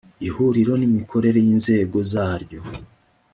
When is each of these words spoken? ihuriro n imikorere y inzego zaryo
ihuriro 0.27 0.73
n 0.77 0.83
imikorere 0.89 1.39
y 1.45 1.49
inzego 1.55 1.97
zaryo 2.11 2.59